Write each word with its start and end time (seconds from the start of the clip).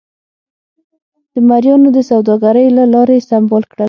د 1.33 1.35
مریانو 1.49 1.89
د 1.97 1.99
سوداګرۍ 2.09 2.67
له 2.77 2.83
لارې 2.93 3.25
سمبال 3.29 3.63
کړل. 3.71 3.79